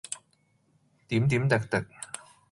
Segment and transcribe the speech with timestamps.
[1.09, 1.77] 點點滴滴。